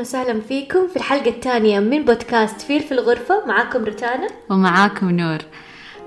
[0.00, 3.46] أهلا وسهلا فيكم في الحلقة الثانية من بودكاست فيل في الغرفة.
[3.46, 4.26] معاكم رتانا.
[4.50, 5.38] ومعاكم نور.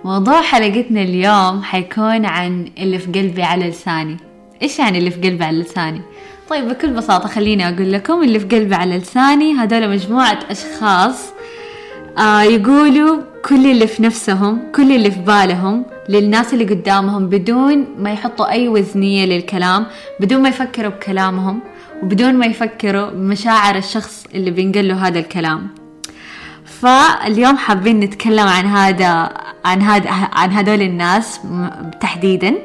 [0.04, 4.18] موضوع حلقتنا اليوم حيكون عن اللي في قلبي على لساني.
[4.62, 6.02] إيش يعني اللي في قلبي على لساني؟
[6.50, 9.54] طيب بكل بساطة خليني أقول لكم اللي في قلبي على لساني.
[9.54, 11.34] هذول مجموعة أشخاص
[12.18, 18.12] آه يقولوا كل اللي في نفسهم كل اللي في بالهم للناس اللي قدامهم بدون ما
[18.12, 19.86] يحطوا أي وزنية للكلام
[20.20, 21.60] بدون ما يفكروا بكلامهم.
[22.04, 25.68] وبدون ما يفكروا بمشاعر الشخص اللي بينقل له هذا الكلام.
[26.66, 29.30] فاليوم حابين نتكلم عن هذا
[29.66, 31.40] عن هذا عن هذول الناس
[32.02, 32.56] تحديدا.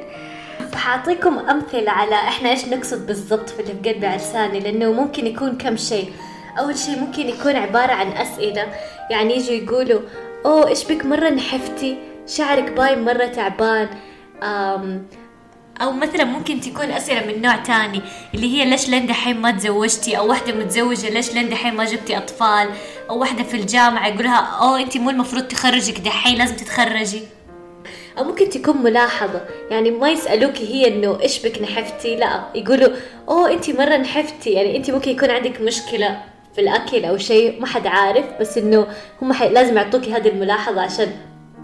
[0.72, 5.58] فحاعطيكم أمثلة على إحنا إيش نقصد بالضبط في اللي في على لساني لأنه ممكن يكون
[5.58, 6.12] كم شيء.
[6.58, 8.66] أول شيء ممكن يكون عبارة عن أسئلة.
[9.10, 10.00] يعني يجوا يقولوا
[10.46, 13.88] أوه إيش بك مرة نحفتي؟ شعرك باين مرة تعبان.
[15.82, 18.02] أو مثلا ممكن تكون أسئلة من نوع تاني
[18.34, 22.16] اللي هي ليش لين دحين ما تزوجتي؟ أو واحدة متزوجة ليش لين دحين ما جبتي
[22.18, 22.68] أطفال؟
[23.10, 27.22] أو واحدة في الجامعة يقولها أوه أنت مو المفروض تخرجك دحين لازم تتخرجي.
[28.18, 32.88] أو ممكن تكون ملاحظة يعني ما يسألوكي هي إنه إيش بك نحفتي؟ لا يقولوا
[33.28, 34.50] أوه أنت مرة نحفتي.
[34.50, 36.20] يعني أنت ممكن يكون عندك مشكلة
[36.54, 38.86] في الأكل أو شيء ما حد عارف بس إنه
[39.22, 39.48] هم حي...
[39.48, 41.12] لازم يعطوكي هذه الملاحظة عشان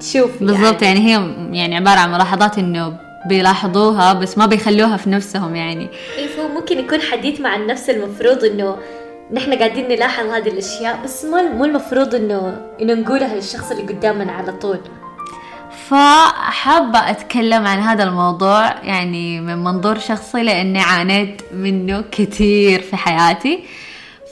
[0.01, 1.11] تشوفي بالضبط يعني.
[1.11, 5.89] يعني هي يعني عبارة عن ملاحظات إنه بيلاحظوها بس ما بيخلوها في نفسهم يعني.
[6.19, 8.77] إيه فهو ممكن يكون حديث مع النفس المفروض إنه
[9.33, 14.33] نحن قاعدين نلاحظ هذه الأشياء بس ما مو المفروض إنه إنه نقولها للشخص اللي قدامنا
[14.33, 14.78] على طول.
[15.89, 23.64] فحابة أتكلم عن هذا الموضوع يعني من منظور شخصي لأني عانيت منه كثير في حياتي.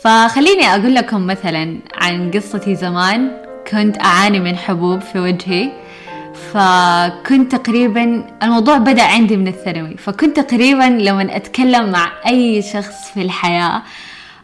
[0.02, 3.30] فخليني أقول لكم مثلا عن قصتي زمان.
[3.70, 5.70] كنت أعاني من حبوب في وجهي.
[6.54, 9.96] فكنت تقريبا الموضوع بدأ عندي من الثانوي.
[9.96, 13.82] فكنت تقريبا لما أتكلم مع أي شخص في الحياة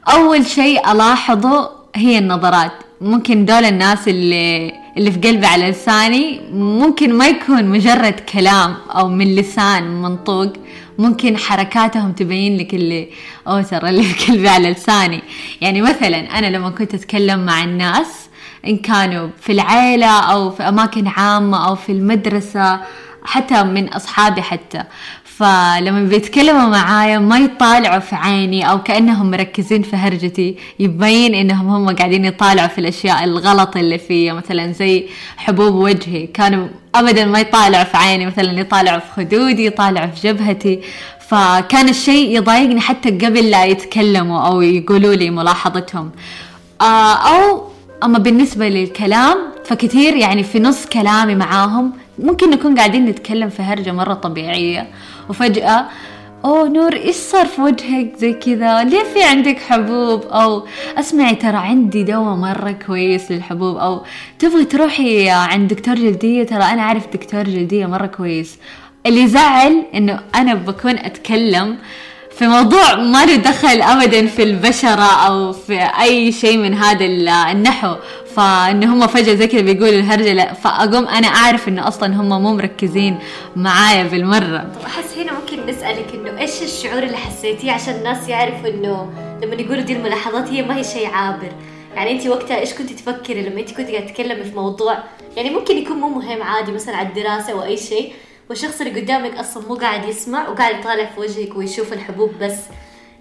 [0.08, 2.72] أول شيء ألاحظه هي النظرات.
[3.00, 9.08] ممكن دول الناس اللي اللي في قلبي على لساني ممكن ما يكون مجرد كلام أو
[9.08, 10.52] من لسان منطوق.
[10.98, 13.08] ممكن حركاتهم تبين لك اللي
[13.48, 15.22] أوه ترى اللي في قلبي على لساني.
[15.60, 18.27] يعني مثلا أنا لما كنت أتكلم مع الناس
[18.66, 22.80] إن كانوا في العيلة أو في أماكن عامة أو في المدرسة
[23.24, 24.82] حتى من أصحابي حتى.
[25.24, 30.56] فلما بيتكلموا معايا ما يطالعوا في عيني أو كأنهم مركزين في هرجتي.
[30.78, 36.26] يبين إنهم هم قاعدين يطالعوا في الأشياء الغلط اللي فيا مثلا زي حبوب وجهي.
[36.26, 40.80] كانوا ابدا ما يطالعوا في عيني مثلا يطالعوا في خدودي يطالعوا في جبهتي.
[41.28, 46.10] فكان الشيء يضايقني حتى قبل لا يتكلموا أو يقولوا لي ملاحظتهم.
[46.80, 47.68] آه، أو
[48.04, 53.92] أما بالنسبة للكلام فكثير يعني في نص كلامي معاهم ممكن نكون قاعدين نتكلم في هرجة
[53.92, 54.88] مرة طبيعية
[55.28, 55.86] وفجأة
[56.44, 60.66] أوه نور إيش صار في وجهك زي كذا؟ ليه في عندك حبوب؟ أو
[60.98, 64.02] أسمعي ترى عندي دواء مرة كويس للحبوب أو
[64.38, 68.58] تبغي تروحي عند دكتور جلدية؟ ترى أنا أعرف دكتور جلدية مرة كويس.
[69.06, 71.78] اللي زعل إنه أنا بكون أتكلم
[72.38, 77.94] في موضوع ما له دخل ابدا في البشرة أو في أي شيء من هذا النحو.
[78.36, 83.18] فإن هم فجأة زي كذا بيقولوا الهرجة فأقوم أنا أعرف انه أصلا هم مو مركزين
[83.56, 84.58] معايا بالمرة.
[84.58, 89.10] طب أحس هنا ممكن نسألك إنه إيش الشعور اللي حسيتيه؟ عشان الناس يعرفوا إنه
[89.42, 91.52] لما يقولوا دي الملاحظات هي ما هي شيء عابر.
[91.94, 94.98] يعني انت وقتها إيش كنت تفكري لما انت كنت قاعدة تتكلمي في موضوع؟
[95.36, 98.12] يعني ممكن يكون مو مهم عادي مثلا على الدراسة أو أي شيء.
[98.50, 102.54] والشخص اللي قدامك أصلا مو قاعد يسمع وقاعد يطالع في وجهك ويشوف الحبوب بس.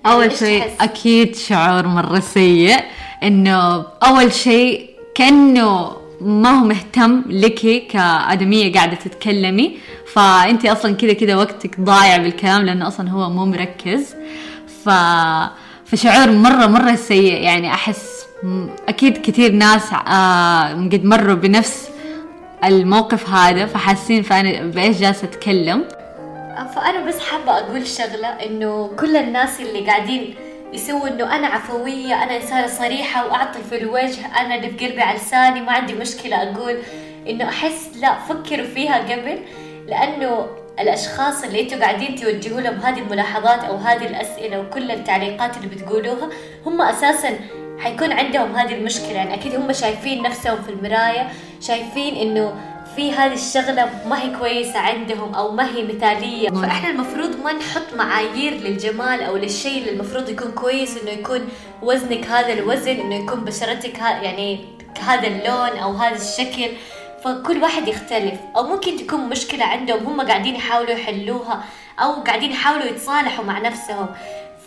[0.06, 2.78] يعني اول شيء أكيد شعور مرة سيء
[3.24, 9.78] إنه أول شيء كأنه ما هو مهتم لك كآدمية قاعدة تتكلمي.
[10.14, 14.16] فأنت أصلا كذا كذا وقتك ضايع بالكلام لأنه أصلا هو مو مركز.
[14.86, 14.90] ف...
[15.86, 17.34] فشعور مرة مرة سيء.
[17.34, 18.18] يعني أحس
[18.88, 21.90] أكيد كثير ناس آه قد مروا بنفس
[22.64, 25.88] الموقف هذا فحاسين فأنا بإيش جالسة أتكلم؟
[26.76, 30.36] فأنا بس حابة أقول شغلة إنه كل الناس اللي قاعدين
[30.74, 35.62] يسووا إنه أنا عفوية أنا إنسانة صريحة وأعطي في الوجه أنا اللي في على لساني
[35.62, 36.78] ما عندي مشكلة أقول
[37.30, 39.40] إنه أحس لا فكروا فيها قبل
[39.88, 40.48] لأنه
[40.80, 46.30] الأشخاص اللي أنتوا قاعدين توجهوا لهم هذه الملاحظات أو هذه الأسئلة وكل التعليقات اللي بتقولوها
[46.66, 47.30] هم أساسا
[47.80, 49.14] حيكون عندهم هذه المشكلة.
[49.14, 51.28] يعني أكيد هم شايفين نفسهم في المراية
[51.62, 52.54] شايفين إنه
[52.96, 56.50] في هذه الشغلة ما هي كويسة عندهم أو ما هي مثالية.
[56.50, 61.50] فإحنا المفروض ما نحط معايير للجمال أو للشيء اللي المفروض يكون كويس إنه يكون
[61.82, 64.66] وزنك هذا الوزن إنه يكون بشرتك يعني
[65.00, 66.70] هذا اللون أو هذا الشكل.
[67.24, 68.40] فكل واحد يختلف.
[68.56, 71.64] أو ممكن تكون مشكلة عندهم هم قاعدين يحاولوا يحلوها
[72.00, 74.08] أو قاعدين يحاولوا يتصالحوا مع نفسهم.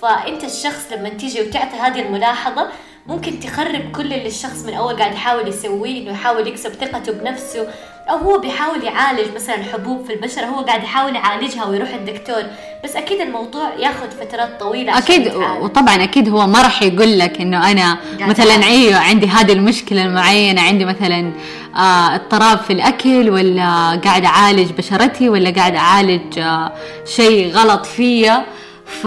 [0.02, 2.68] فأنت الشخص لما تيجي وتعطي هذه الملاحظة
[3.10, 7.66] ممكن تخرب كل اللي الشخص من أول قاعد يحاول يسويه إنه يحاول يكسب ثقته بنفسه
[8.10, 12.42] أو هو بيحاول يعالج مثلا حبوب في البشره هو قاعد يحاول يعالجها ويروح الدكتور.
[12.84, 17.70] بس أكيد الموضوع ياخذ فترات طويلة أكيد وطبعا أكيد هو ما راح يقول لك إنه
[17.70, 21.32] أنا مثلا أيوه عندي هذه المشكلة المعينة عندي مثلا
[21.76, 26.72] آه اضطراب في الأكل ولا قاعد أعالج بشرتي ولا قاعد أعالج آه
[27.04, 28.44] شيء غلط فيا.
[29.02, 29.06] ف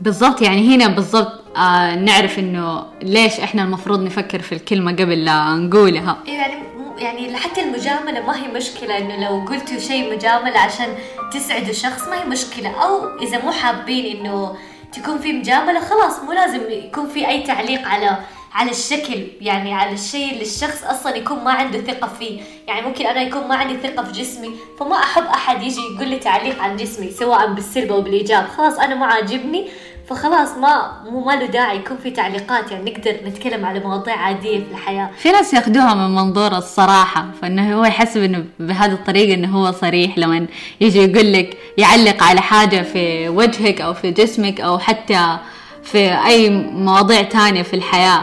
[0.00, 5.54] بالضبط يعني هنا بالضبط آه نعرف إنه ليش إحنا المفروض نفكر في الكلمة قبل لا
[5.56, 6.18] نقولها.
[6.28, 6.64] إيه يعني
[6.98, 10.86] يعني حتى المجاملة ما هي مشكلة إنه لو قلتوا شيء مجاملة عشان
[11.32, 12.68] تسعدوا شخص ما هي مشكلة.
[12.84, 14.56] أو إذا مو حابين إنه
[14.92, 18.18] تكون في مجاملة خلاص مو لازم يكون في أي تعليق على
[18.52, 22.40] على الشكل يعني على الشيء اللي الشخص أصلا يكون ما عنده ثقة فيه.
[22.68, 24.50] يعني ممكن أنا يكون ما عندي ثقة في جسمي
[24.80, 28.48] فما أحب أحد يجي يقول لي تعليق عن جسمي سواء بالسلب أو بالإيجاب.
[28.48, 29.68] خلاص أنا ما عاجبني
[30.08, 34.58] فخلاص ما مو ما له داعي يكون في تعليقات يعني نقدر نتكلم على مواضيع عادية
[34.58, 35.10] في الحياة.
[35.18, 40.18] في ناس ياخذوها من منظور الصراحة فإنه هو يحسب إنه بهذه الطريقة إنه هو صريح
[40.18, 40.46] لما
[40.80, 45.38] يجي يقول لك يعلق على حاجة في وجهك أو في جسمك أو حتى
[45.82, 48.22] في أي مواضيع تانية في الحياة.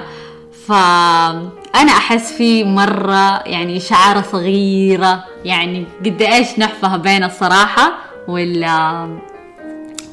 [0.68, 7.92] فأنا أحس في مرة يعني شعارة صغيرة يعني قد إيش نحفها بين الصراحة
[8.28, 8.64] وال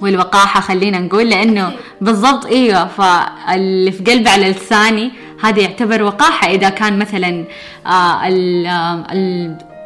[0.02, 2.86] والوقاحة خلينا نقول لأنه بالضبط إيوه.
[2.86, 5.10] فاللي في قلبي على لساني
[5.42, 6.50] هذا يعتبر وقاحة.
[6.50, 7.44] إذا كان مثلا
[7.86, 9.06] آه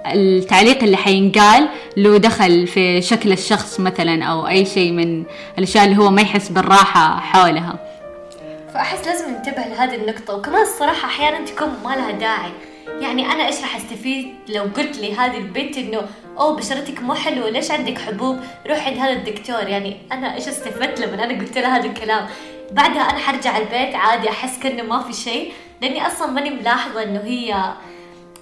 [0.06, 5.25] التعليق اللي حينقال له دخل في شكل الشخص مثلا أو أي شيء من
[5.59, 7.79] الأشياء اللي هو ما يحس بالراحة حولها.
[8.75, 10.35] فأحس لازم ننتبه لهذه النقطة.
[10.35, 12.53] وكمان الصراحة أحيانا تكون ما لها داعي.
[12.87, 16.02] يعني أنا إيش راح أستفيد لو قلت لي هذه البنت إنه
[16.38, 19.69] أوه بشرتك مو حلوة ليش عندك حبوب؟ روح عند هذا الدكتور.
[19.69, 22.26] يعني أنا إيش استفدت لما أنا قلت لها هذا الكلام؟
[22.73, 25.52] بعدها أنا حرجع البيت عادي أحس كأنه ما في شيء
[25.82, 27.75] لأني أصلا ماني ملاحظة إنه هي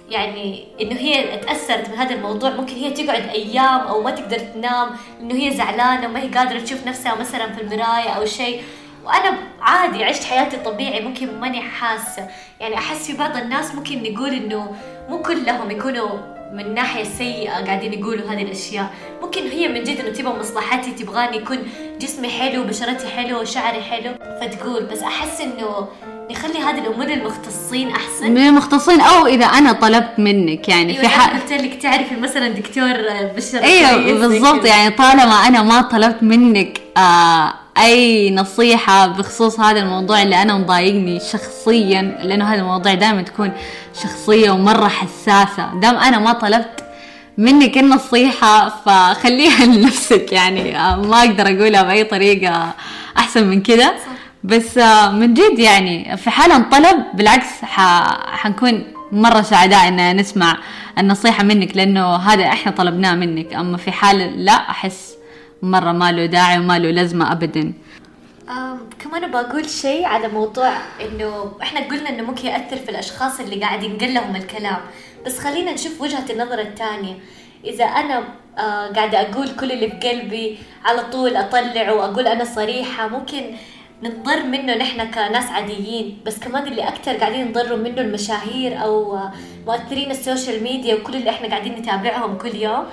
[0.09, 2.49] يعني إنه هي تأثرت من هذا الموضوع.
[2.49, 4.89] ممكن هي تقعد أيام أو ما تقدر تنام
[5.21, 8.63] إنه هي زعلانة وما هي قادرة تشوف نفسها مثلا في المراية أو شيء.
[9.05, 12.27] وأنا عادي عشت حياتي طبيعي ممكن ماني حاسة.
[12.59, 14.75] يعني أحس في بعض الناس ممكن نقول إنه
[15.09, 16.09] مو كلهم يكونوا
[16.53, 18.93] من ناحية سيئة قاعدين يقولوا هذه الأشياء.
[19.21, 21.57] ممكن هي من جد إنه تبغى مصلحتي تبغاني يكون
[22.01, 24.13] جسمي حلو بشرتي حلو وشعري حلو.
[24.41, 25.87] فتقول بس أحس إنه
[26.31, 28.31] نخلي هذه الأمور للمختصين أحسن.
[28.31, 32.47] من المختصين أو إذا أنا طلبت منك يعني أيوة في حال قلت لك تعرفي مثلا
[32.49, 32.93] دكتور
[33.35, 40.21] بشره أيوه بالضبط يعني طالما أنا ما طلبت منك آه أي نصيحة بخصوص هذا الموضوع
[40.21, 43.51] اللي أنا مضايقني شخصيا لأنه هذا الموضوع دائما تكون
[44.03, 45.73] شخصية ومرة حساسة.
[45.73, 46.83] دام أنا ما طلبت
[47.37, 50.71] منك النصيحة فخليها لنفسك يعني.
[50.97, 52.73] ما أقدر أقولها بأي طريقة
[53.17, 53.93] أحسن من كذا
[54.43, 57.47] بس آه، من جد يعني في حال انطلب بالعكس
[58.25, 60.57] حنكون مرة سعداء إن نسمع
[60.97, 63.53] النصيحة منك لأنه هذا إحنا طلبناه منك.
[63.53, 65.10] أما في حال لا أحس
[65.61, 67.73] مرة ما له داعي وما له لازمة ابدا.
[68.99, 73.83] كمان بقول شيء على موضوع إنه إحنا قلنا إنه ممكن يأثر في الأشخاص اللي قاعد
[73.83, 74.77] ينقل لهم الكلام.
[75.25, 77.15] بس خلينا نشوف وجهة النظر الثانية.
[77.65, 78.23] إذا أنا
[78.57, 83.43] آه قاعدة أقول كل اللي في قلبي على طول أطلع وأقول أنا صريحة ممكن
[84.03, 89.19] نضر منه نحن كناس عاديين بس كمان اللي أكثر قاعدين نضروا منه المشاهير أو
[89.67, 92.83] مؤثرين السوشيال ميديا وكل اللي إحنا قاعدين نتابعهم كل يوم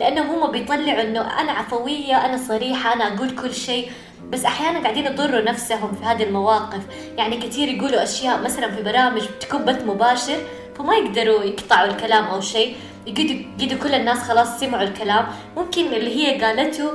[0.00, 3.90] لانهم هم بيطلعوا إنه أنا عفوية أنا صريحة أنا أقول كل شيء
[4.30, 6.80] بس أحيانا قاعدين يضروا نفسهم في هذه المواقف.
[7.16, 10.36] يعني كثير يقولوا أشياء مثلا في برامج تكون بث مباشر
[10.78, 12.76] فما يقدروا يقطعوا الكلام أو شيء.
[13.06, 15.26] يقدروا كل الناس خلاص سمعوا الكلام.
[15.56, 16.90] ممكن اللي هي قالته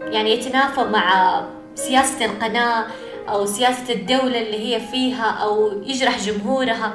[0.00, 1.40] يعني يتنافى مع
[1.86, 2.86] سياسة القناة
[3.28, 6.94] أو سياسة الدولة اللي هي فيها أو يجرح جمهورها.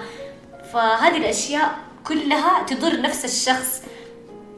[0.74, 1.76] فهذه الأشياء
[2.08, 3.82] كلها تضر نفس الشخص.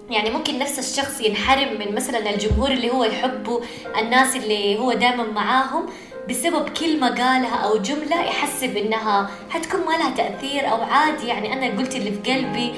[0.10, 3.62] يعني ممكن نفس الشخص ينحرم من مثلا الجمهور اللي هو يحبه
[4.00, 5.86] الناس اللي هو دائما معاهم
[6.30, 11.28] بسبب كلمة قالها أو جملة يحسب إنها حتكون ما لها تأثير أو عادي.
[11.28, 12.74] يعني أنا قلت اللي في قلبي.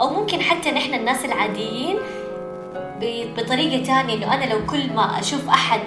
[0.00, 1.98] أو ممكن حتى نحن الناس العاديين
[3.36, 5.80] بطريقة تانية إنه أنا لو كل ما أشوف أحد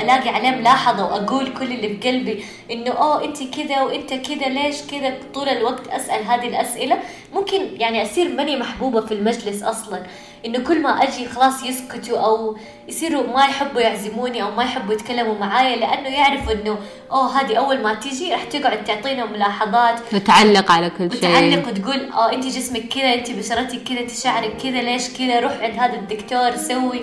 [0.00, 4.82] الاقي عليه ملاحظه وأقول كل اللي في قلبي إنه أوه انت كذا وأنت كذا ليش
[4.82, 6.98] كذا طول الوقت أسأل هذه الأسئلة.
[7.34, 10.02] ممكن يعني أصير ماني محبوبة في المجلس أصلا.
[10.46, 12.56] إنه كل ما أجي خلاص يسكتوا أو
[12.88, 16.78] يصيروا ما يحبوا يعزموني أو ما يحبوا يتكلموا معايا لأنه يعرفوا إنه
[17.12, 20.00] أوه هذه أول ما تيجي راح تقعد تعطينا ملاحظات.
[20.14, 21.18] وتعلق على كل شيء.
[21.18, 25.52] وتعلق وتقول آه انت جسمك كذا انت بشرتك كذا انت شعرك كذا ليش كذا روح
[25.52, 27.00] عند هذا الدكتور سوي.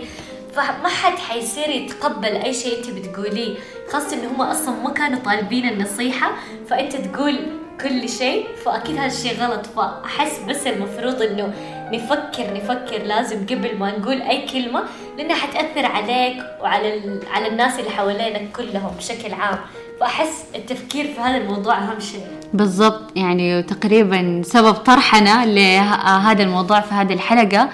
[0.55, 3.55] فما حد حيصير يتقبل أي شيء أنت بتقوليه.
[3.91, 6.31] خاصة انه هم أصلا ما كانوا طالبين النصيحة
[6.69, 7.39] فأنت تقول
[7.81, 9.65] كل شيء فأكيد هذا الشيء غلط.
[9.65, 11.53] فأحس بس المفروض إنه
[11.93, 14.83] نفكر نفكر لازم قبل ما نقول أي كلمة
[15.17, 19.59] لأنها حتأثر عليك وعلى على الناس اللي حوالينك كلهم بشكل عام.
[19.99, 22.27] فأحس التفكير في هذا الموضوع أهم شيء.
[22.53, 23.17] بالضبط.
[23.17, 27.69] يعني تقريبا سبب طرحنا لهذا الموضوع في هذه الحلقة.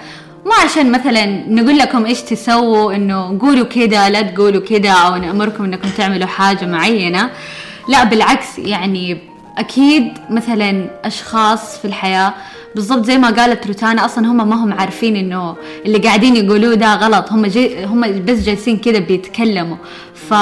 [0.50, 5.64] ما عشان مثلا نقول لكم إيش تسووا إنه قولوا كده لا تقولوا كده أو نأمركم
[5.64, 7.30] إنكم تعملوا حاجة معينة.
[7.88, 9.18] لا بالعكس يعني
[9.58, 12.34] أكيد مثلا أشخاص في الحياة
[12.74, 16.94] بالضبط زي ما قالت روتانا أصلا هم ما هم عارفين إنه اللي قاعدين يقولوه ده
[16.94, 17.32] غلط.
[17.32, 19.76] هم جي هم بس جالسين كده بيتكلموا.
[20.14, 20.34] ف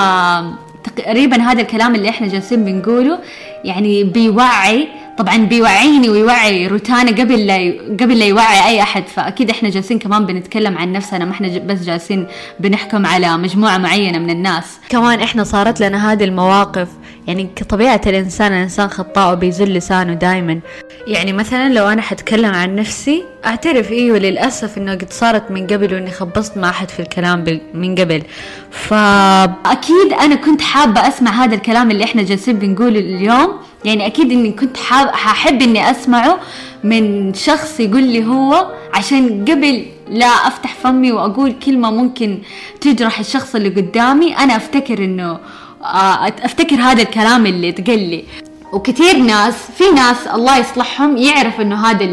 [0.96, 3.18] تقريبا هذا الكلام اللي إحنا جالسين بنقوله
[3.64, 7.54] يعني بيوعي طبعا بيوعيني ويوعي روتانا قبل لا
[8.00, 11.82] قبل لا يوعي أي أحد فأكيد إحنا جالسين كمان بنتكلم عن نفسنا ما إحنا بس
[11.82, 12.26] جالسين
[12.60, 14.64] بنحكم على مجموعة معينة من الناس.
[14.88, 16.88] كمان إحنا صارت لنا هذه المواقف
[17.26, 20.60] يعني كطبيعة الإنسان الإنسان خطاء وبيزل لسانه دائما
[21.06, 25.94] يعني مثلا لو أنا حتكلم عن نفسي أعترف أيوه للاسف إنه قد صارت من قبل
[25.94, 28.22] وإني خبصت مع أحد في الكلام من قبل.
[28.70, 33.58] فاكيد أنا كنت حابة أسمع هذا الكلام اللي إحنا جالسين بنقوله اليوم.
[33.84, 36.38] يعني أكيد إني كنت حأحب إني أسمعه
[36.84, 42.38] من شخص يقول لي هو عشان قبل لا أفتح فمي وأقول كلمة ممكن
[42.80, 45.38] تجرح الشخص اللي قدامي أنا أفتكر إنه
[45.82, 48.24] آه، أفتكر هذا الكلام اللي تقل لي.
[48.72, 52.08] وكثير ناس في ناس الله يصلحهم يعرف إنه هذا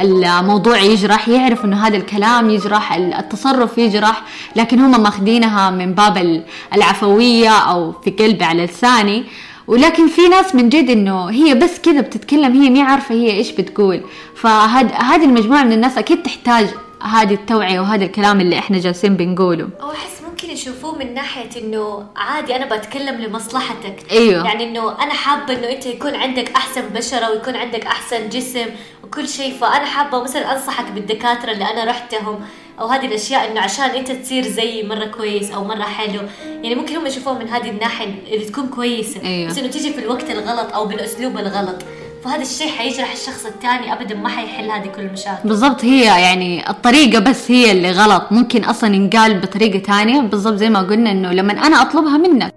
[0.00, 4.22] الموضوع يجرح يعرف إنه هذا الكلام يجرح التصرف يجرح
[4.56, 9.24] لكن هم ماخذينها من باب العفوية أو في قلبي على لساني.
[9.70, 13.50] ولكن في ناس من جد إنه هي بس كذا بتتكلم هي ما عارفة هي إيش
[13.52, 14.00] بتقول.
[14.36, 16.66] فهذه المجموعة من الناس أكيد تحتاج
[17.02, 19.68] هذه التوعية وهذا الكلام اللي إحنا جالسين بنقوله.
[19.82, 23.96] أو أحس ممكن يشوفوه من ناحية إنه عادي أنا بتكلم لمصلحتك.
[24.12, 24.46] أيوه.
[24.46, 28.66] يعني إنه أنا حابة إنه أنت يكون عندك أحسن بشرة ويكون عندك أحسن جسم
[29.04, 32.40] وكل شيء فأنا حابة مثلا أنصحك بالدكاترة اللي أنا رحتهم.
[32.80, 36.20] أو هذه الأشياء إنه عشان أنت تصير زي مرة كويس أو مرة حلو.
[36.62, 39.20] يعني ممكن هم يشوفوها من هذه الناحية اللي تكون كويسة.
[39.24, 39.50] أيوه.
[39.50, 41.82] بس إنه تيجي في الوقت الغلط أو بالأسلوب الغلط.
[42.24, 45.48] فهذا الشيء حيجرح الشخص الثاني ابدا ما حيحل هذه كل المشاكل.
[45.48, 48.22] بالضبط هي يعني الطريقة بس هي اللي غلط.
[48.30, 50.20] ممكن أصلا ينقال بطريقة ثانية.
[50.20, 52.54] بالضبط زي ما قلنا إنه لما أنا أطلبها منك.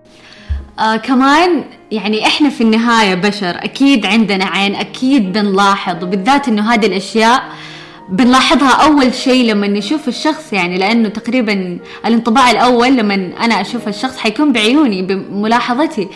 [0.80, 6.04] آه كمان يعني إحنا في النهاية بشر أكيد عندنا عين أكيد بنلاحظ.
[6.04, 7.44] وبالذات إنه هذه الأشياء
[8.10, 14.18] بنلاحظها أول شيء لما نشوف الشخص يعني لأنه تقريبا الانطباع الأول لما أنا أشوف الشخص
[14.18, 16.08] حيكون بعيوني بملاحظتي.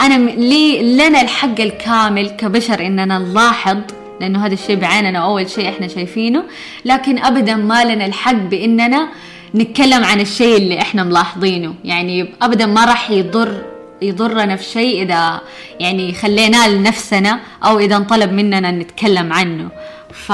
[0.00, 3.78] أنا لي لنا الحق الكامل كبشر اننا نلاحظ
[4.20, 6.44] لأنه هذا الشيء بعيننا أول شيء إحنا شايفينه.
[6.84, 9.08] لكن ابدا ما لنا الحق بإننا
[9.54, 11.74] نتكلم عن الشيء اللي إحنا ملاحظينه.
[11.84, 13.62] يعني ابدا ما راح يضر
[14.02, 15.40] يضرنا في شيء إذا
[15.80, 19.68] يعني خليناه لنفسنا أو إذا انطلب مننا نتكلم عنه.
[20.12, 20.32] ف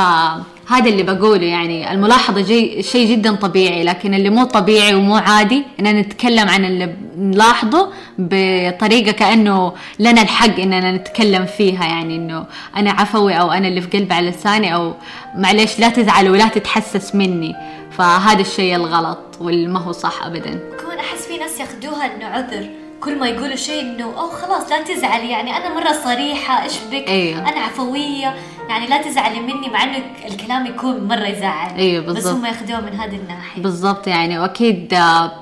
[0.69, 5.63] هذا اللي بقوله يعني الملاحظة جي شيء جدا طبيعي لكن اللي مو طبيعي ومو عادي
[5.81, 11.85] إننا نتكلم عن اللي نلاحظه بطريقة كأنه لنا الحق إننا نتكلم فيها.
[11.85, 14.95] يعني إنه أنا عفوي أو أنا اللي في قلبي على لساني أو
[15.35, 17.55] معلش لا تزعل ولا تتحسس مني.
[17.91, 20.61] فهذا الشيء الغلط واللي ما هو صح ابدا.
[20.81, 22.67] كمان أحس في ناس ياخذوها إنه عذر
[23.01, 27.09] كل ما يقولوا شيء إنه أوه خلاص لا تزعلي يعني أنا مرة صريحة إيش بك؟
[27.09, 27.49] أيوه.
[27.49, 28.35] أنا عفوية
[28.69, 32.25] يعني لا تزعلي مني مع إنه الكلام يكون مرة يزعل أيوه بالضبط.
[32.25, 33.63] بس هم ياخذوها من هذه الناحية.
[33.63, 35.33] بالضبط يعني وأكيد آه،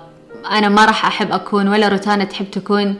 [0.51, 2.97] أنا ما راح أحب أكون ولا روتانا تحب تكون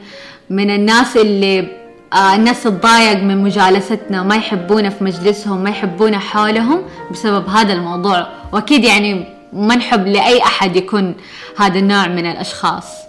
[0.49, 1.67] من الناس اللي
[2.13, 6.81] آه الناس تتضايق من مجالستنا ما يحبونا في مجلسهم ما يحبونا حولهم
[7.11, 8.27] بسبب هذا الموضوع.
[8.51, 11.15] وأكيد يعني ما نحب لأي أحد يكون
[11.57, 13.04] هذا النوع من الأشخاص.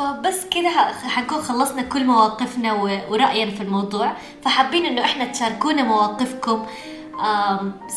[0.00, 0.70] فبس كده
[1.08, 2.72] حنكون خلصنا كل مواقفنا
[3.10, 4.12] ورأينا في الموضوع.
[4.42, 6.66] فحابين إنه إحنا تشاركونا مواقفكم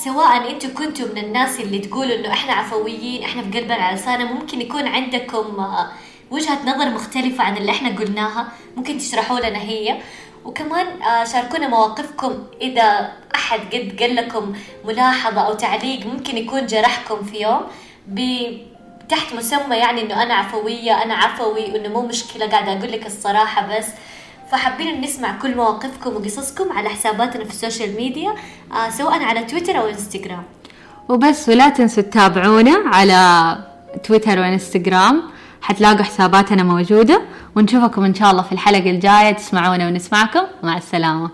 [0.04, 4.34] سواء أنتم كنتوا من الناس اللي تقولوا إنه إحنا عفويين إحنا في قلبنا على لساننا
[4.34, 5.88] ممكن يكون عندكم آه،
[6.32, 8.48] وجهة نظر مختلفة عن اللي إحنا قلناها.
[8.78, 9.98] ممكن تشرحوا لنا هي.
[10.46, 12.44] وكمان آه، شاركونا مواقفكم.
[12.62, 14.54] إذا أحد قد قال لكم
[14.86, 17.62] ملاحظة أو تعليق ممكن يكون جرحكم في يوم
[19.10, 23.78] تحت مسمى يعني إنه أنا عفوية أنا عفوي وإنه مو مشكلة قاعدة أقول لك الصراحة
[23.78, 23.86] بس.
[24.52, 28.36] فحابين نسمع كل مواقفكم وقصصكم على حساباتنا في السوشيال ميديا
[28.72, 30.44] آه سواء على تويتر أو إنستغرام.
[31.10, 33.58] وبس ولا تنسوا تتابعونا على
[34.04, 35.24] تويتر وإنستغرام.
[35.62, 37.22] حتلاقوا حساباتنا موجودة.
[37.56, 39.32] ونشوفكم إن شاء الله في الحلقة الجاية.
[39.32, 40.44] تسمعونا ونسمعكم.
[40.64, 41.30] مع السلامة.